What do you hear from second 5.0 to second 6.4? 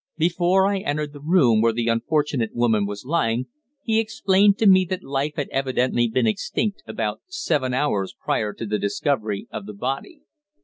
life had evidently been